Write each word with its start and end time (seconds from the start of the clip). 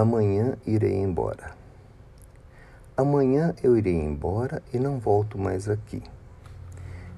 Amanhã 0.00 0.56
irei 0.66 0.96
embora. 0.96 1.50
Amanhã 2.96 3.54
eu 3.62 3.76
irei 3.76 4.00
embora 4.00 4.62
e 4.72 4.78
não 4.78 4.98
volto 4.98 5.36
mais 5.36 5.68
aqui. 5.68 6.02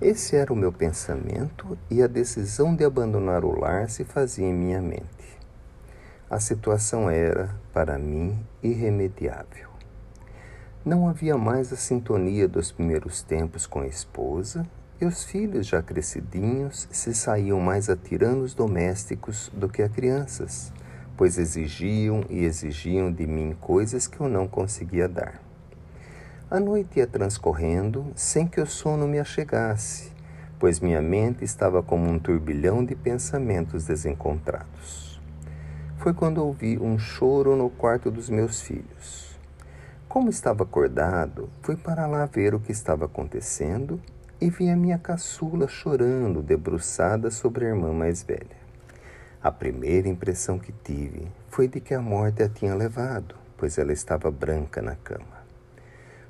Esse 0.00 0.34
era 0.34 0.50
o 0.50 0.56
meu 0.56 0.72
pensamento 0.72 1.76
e 1.90 2.02
a 2.02 2.06
decisão 2.06 2.74
de 2.74 2.82
abandonar 2.82 3.44
o 3.44 3.54
lar 3.54 3.90
se 3.90 4.02
fazia 4.02 4.46
em 4.46 4.54
minha 4.54 4.80
mente. 4.80 5.38
A 6.30 6.40
situação 6.40 7.10
era, 7.10 7.54
para 7.70 7.98
mim, 7.98 8.42
irremediável. 8.62 9.68
Não 10.82 11.06
havia 11.06 11.36
mais 11.36 11.74
a 11.74 11.76
sintonia 11.76 12.48
dos 12.48 12.72
primeiros 12.72 13.20
tempos 13.20 13.66
com 13.66 13.80
a 13.80 13.86
esposa, 13.86 14.66
e 14.98 15.04
os 15.04 15.22
filhos 15.22 15.66
já 15.66 15.82
crescidinhos 15.82 16.88
se 16.90 17.12
saíam 17.14 17.60
mais 17.60 17.90
a 17.90 17.96
tiranos 17.96 18.54
domésticos 18.54 19.52
do 19.52 19.68
que 19.68 19.82
a 19.82 19.88
crianças 19.90 20.72
pois 21.20 21.36
exigiam 21.36 22.24
e 22.30 22.46
exigiam 22.46 23.12
de 23.12 23.26
mim 23.26 23.54
coisas 23.60 24.06
que 24.06 24.18
eu 24.18 24.26
não 24.26 24.48
conseguia 24.48 25.06
dar. 25.06 25.38
A 26.50 26.58
noite 26.58 26.98
ia 26.98 27.06
transcorrendo 27.06 28.06
sem 28.14 28.46
que 28.46 28.58
o 28.58 28.64
sono 28.64 29.06
me 29.06 29.18
achegasse, 29.18 30.12
pois 30.58 30.80
minha 30.80 31.02
mente 31.02 31.44
estava 31.44 31.82
como 31.82 32.08
um 32.08 32.18
turbilhão 32.18 32.82
de 32.82 32.94
pensamentos 32.94 33.84
desencontrados. 33.84 35.20
Foi 35.98 36.14
quando 36.14 36.38
ouvi 36.38 36.78
um 36.78 36.98
choro 36.98 37.54
no 37.54 37.68
quarto 37.68 38.10
dos 38.10 38.30
meus 38.30 38.62
filhos. 38.62 39.38
Como 40.08 40.30
estava 40.30 40.62
acordado, 40.62 41.50
fui 41.60 41.76
para 41.76 42.06
lá 42.06 42.24
ver 42.24 42.54
o 42.54 42.60
que 42.60 42.72
estava 42.72 43.04
acontecendo 43.04 44.00
e 44.40 44.48
vi 44.48 44.70
a 44.70 44.74
minha 44.74 44.96
caçula 44.96 45.68
chorando, 45.68 46.40
debruçada 46.40 47.30
sobre 47.30 47.66
a 47.66 47.68
irmã 47.68 47.92
mais 47.92 48.22
velha. 48.22 48.69
A 49.42 49.50
primeira 49.50 50.06
impressão 50.06 50.58
que 50.58 50.70
tive 50.70 51.26
foi 51.48 51.66
de 51.66 51.80
que 51.80 51.94
a 51.94 52.00
morte 52.02 52.42
a 52.42 52.48
tinha 52.48 52.74
levado, 52.74 53.34
pois 53.56 53.78
ela 53.78 53.90
estava 53.90 54.30
branca 54.30 54.82
na 54.82 54.94
cama. 54.96 55.40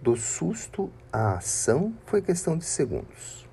Do 0.00 0.14
susto 0.14 0.88
à 1.12 1.32
ação 1.32 1.92
foi 2.06 2.22
questão 2.22 2.56
de 2.56 2.64
segundos. 2.64 3.48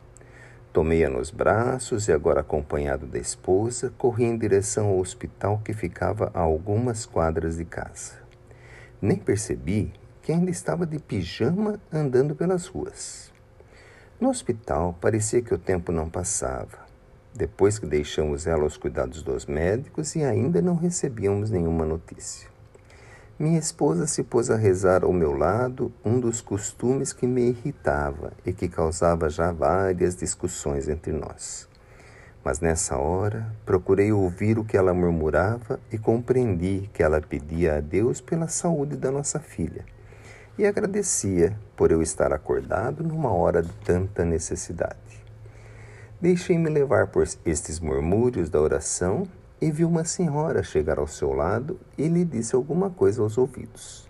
Tomei-a 0.71 1.09
nos 1.09 1.31
braços 1.31 2.07
e, 2.07 2.11
agora 2.11 2.41
acompanhado 2.41 3.07
da 3.07 3.17
esposa, 3.17 3.91
corri 3.97 4.25
em 4.25 4.37
direção 4.37 4.89
ao 4.89 4.99
hospital 4.99 5.59
que 5.65 5.73
ficava 5.73 6.29
a 6.31 6.41
algumas 6.41 7.07
quadras 7.07 7.57
de 7.57 7.65
casa. 7.65 8.19
Nem 9.01 9.17
percebi 9.17 9.91
que 10.21 10.31
ainda 10.31 10.51
estava 10.51 10.85
de 10.85 10.99
pijama 10.99 11.79
andando 11.91 12.35
pelas 12.35 12.67
ruas. 12.67 13.33
No 14.21 14.29
hospital 14.29 14.95
parecia 15.01 15.41
que 15.41 15.55
o 15.55 15.57
tempo 15.57 15.91
não 15.91 16.07
passava 16.07 16.88
depois 17.33 17.79
que 17.79 17.85
deixamos 17.85 18.47
ela 18.47 18.63
aos 18.63 18.77
cuidados 18.77 19.21
dos 19.21 19.45
médicos 19.45 20.15
e 20.15 20.23
ainda 20.23 20.61
não 20.61 20.75
recebíamos 20.75 21.49
nenhuma 21.49 21.85
notícia. 21.85 22.49
Minha 23.37 23.57
esposa 23.57 24.05
se 24.05 24.23
pôs 24.23 24.49
a 24.49 24.57
rezar 24.57 25.03
ao 25.03 25.13
meu 25.13 25.33
lado 25.33 25.93
um 26.03 26.19
dos 26.19 26.41
costumes 26.41 27.13
que 27.13 27.25
me 27.25 27.49
irritava 27.49 28.33
e 28.45 28.51
que 28.51 28.67
causava 28.67 29.29
já 29.29 29.51
várias 29.51 30.15
discussões 30.15 30.89
entre 30.89 31.13
nós. 31.13 31.69
Mas 32.43 32.59
nessa 32.59 32.97
hora 32.97 33.55
procurei 33.65 34.11
ouvir 34.11 34.59
o 34.59 34.65
que 34.65 34.75
ela 34.75 34.93
murmurava 34.93 35.79
e 35.91 35.97
compreendi 35.97 36.89
que 36.93 37.01
ela 37.01 37.21
pedia 37.21 37.77
a 37.77 37.79
Deus 37.79 38.19
pela 38.19 38.47
saúde 38.47 38.97
da 38.97 39.09
nossa 39.09 39.39
filha 39.39 39.85
e 40.59 40.65
agradecia 40.65 41.57
por 41.77 41.89
eu 41.89 42.01
estar 42.01 42.33
acordado 42.33 43.01
numa 43.01 43.31
hora 43.31 43.61
de 43.61 43.71
tanta 43.85 44.25
necessidade. 44.25 45.23
Deixei-me 46.21 46.69
levar 46.69 47.07
por 47.07 47.25
estes 47.45 47.79
murmúrios 47.79 48.49
da 48.49 48.59
oração 48.59 49.25
e 49.61 49.71
vi 49.71 49.85
uma 49.85 50.03
senhora 50.03 50.61
chegar 50.61 50.99
ao 50.99 51.07
seu 51.07 51.31
lado 51.31 51.79
e 51.97 52.09
lhe 52.09 52.25
disse 52.25 52.53
alguma 52.53 52.89
coisa 52.89 53.21
aos 53.21 53.37
ouvidos. 53.37 54.05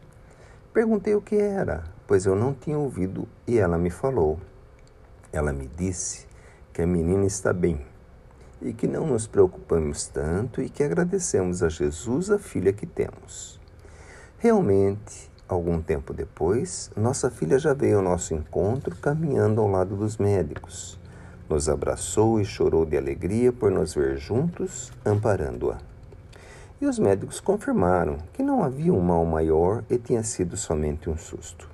Perguntei 0.73 1.13
o 1.13 1.21
que 1.21 1.35
era, 1.35 1.83
pois 2.07 2.25
eu 2.25 2.35
não 2.35 2.51
tinha 2.51 2.79
ouvido 2.79 3.27
e 3.45 3.59
ela 3.59 3.77
me 3.77 3.91
falou. 3.91 4.39
Ela 5.31 5.53
me 5.53 5.69
disse 5.77 6.25
que 6.73 6.81
a 6.81 6.87
menina 6.87 7.27
está 7.27 7.53
bem 7.53 7.79
e 8.59 8.73
que 8.73 8.87
não 8.87 9.05
nos 9.05 9.27
preocupamos 9.27 10.07
tanto 10.07 10.63
e 10.63 10.67
que 10.67 10.81
agradecemos 10.81 11.61
a 11.61 11.69
Jesus 11.69 12.31
a 12.31 12.39
filha 12.39 12.73
que 12.73 12.87
temos. 12.87 13.59
Realmente, 14.39 15.29
algum 15.47 15.79
tempo 15.79 16.11
depois, 16.11 16.89
nossa 16.97 17.29
filha 17.29 17.59
já 17.59 17.75
veio 17.75 17.97
ao 17.97 18.03
nosso 18.03 18.33
encontro 18.33 18.95
caminhando 18.95 19.61
ao 19.61 19.67
lado 19.67 19.95
dos 19.95 20.17
médicos 20.17 20.99
nos 21.49 21.67
abraçou 21.67 22.39
e 22.39 22.45
chorou 22.45 22.85
de 22.85 22.95
alegria 22.95 23.51
por 23.51 23.71
nos 23.71 23.95
ver 23.95 24.17
juntos, 24.17 24.91
amparando-a. 25.03 25.77
E 26.79 26.85
os 26.85 26.99
médicos 26.99 27.39
confirmaram 27.39 28.17
que 28.31 28.43
não 28.43 28.63
havia 28.63 28.93
um 28.93 29.01
mal 29.01 29.25
maior 29.25 29.83
e 29.89 29.97
tinha 29.97 30.23
sido 30.23 30.55
somente 30.55 31.09
um 31.09 31.17
susto. 31.17 31.67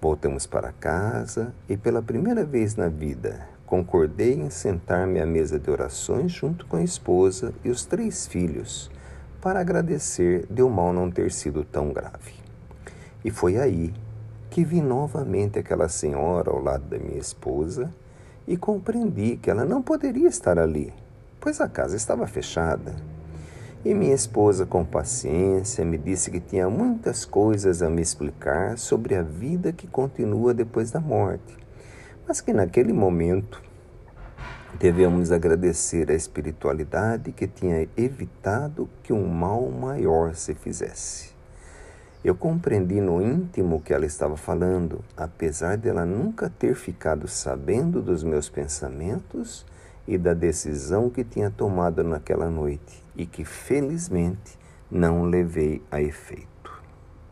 Voltamos 0.00 0.46
para 0.46 0.72
casa 0.72 1.52
e, 1.68 1.76
pela 1.76 2.00
primeira 2.00 2.44
vez 2.44 2.74
na 2.74 2.88
vida, 2.88 3.46
concordei 3.66 4.34
em 4.34 4.48
sentar-me 4.48 5.20
à 5.20 5.26
mesa 5.26 5.58
de 5.58 5.70
orações 5.70 6.32
junto 6.32 6.66
com 6.66 6.76
a 6.76 6.82
esposa 6.82 7.52
e 7.62 7.70
os 7.70 7.84
três 7.84 8.26
filhos, 8.26 8.90
para 9.40 9.60
agradecer 9.60 10.46
de 10.50 10.62
o 10.62 10.70
mal 10.70 10.92
não 10.92 11.10
ter 11.10 11.30
sido 11.30 11.62
tão 11.62 11.92
grave. 11.92 12.32
E 13.24 13.30
foi 13.30 13.58
aí 13.58 13.92
que 14.50 14.64
vi 14.64 14.80
novamente 14.80 15.58
aquela 15.58 15.88
senhora 15.88 16.50
ao 16.50 16.60
lado 16.60 16.84
da 16.84 16.98
minha 16.98 17.18
esposa 17.18 17.92
e 18.48 18.56
compreendi 18.56 19.36
que 19.36 19.50
ela 19.50 19.62
não 19.62 19.82
poderia 19.82 20.26
estar 20.26 20.58
ali, 20.58 20.90
pois 21.38 21.60
a 21.60 21.68
casa 21.68 21.94
estava 21.94 22.26
fechada. 22.26 22.96
E 23.84 23.92
minha 23.92 24.14
esposa, 24.14 24.64
com 24.64 24.84
paciência, 24.86 25.84
me 25.84 25.98
disse 25.98 26.30
que 26.30 26.40
tinha 26.40 26.68
muitas 26.68 27.26
coisas 27.26 27.82
a 27.82 27.90
me 27.90 28.00
explicar 28.00 28.78
sobre 28.78 29.14
a 29.14 29.22
vida 29.22 29.70
que 29.70 29.86
continua 29.86 30.54
depois 30.54 30.90
da 30.90 30.98
morte, 30.98 31.56
mas 32.26 32.40
que 32.40 32.54
naquele 32.54 32.92
momento 32.92 33.62
devemos 34.80 35.30
agradecer 35.30 36.10
a 36.10 36.14
espiritualidade 36.14 37.32
que 37.32 37.46
tinha 37.46 37.86
evitado 37.98 38.88
que 39.02 39.12
um 39.12 39.28
mal 39.28 39.70
maior 39.70 40.34
se 40.34 40.54
fizesse. 40.54 41.37
Eu 42.24 42.34
compreendi 42.34 43.00
no 43.00 43.22
íntimo 43.22 43.80
que 43.80 43.94
ela 43.94 44.04
estava 44.04 44.36
falando, 44.36 45.04
apesar 45.16 45.76
dela 45.76 46.04
nunca 46.04 46.50
ter 46.50 46.74
ficado 46.74 47.28
sabendo 47.28 48.02
dos 48.02 48.24
meus 48.24 48.48
pensamentos 48.48 49.64
e 50.06 50.18
da 50.18 50.34
decisão 50.34 51.08
que 51.08 51.22
tinha 51.22 51.48
tomado 51.48 52.02
naquela 52.02 52.50
noite 52.50 53.04
e 53.14 53.24
que 53.24 53.44
felizmente 53.44 54.58
não 54.90 55.24
levei 55.24 55.80
a 55.92 56.02
efeito. 56.02 56.57